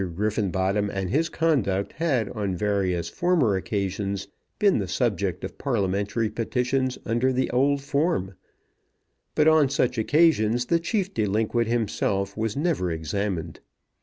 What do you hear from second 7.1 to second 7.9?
the old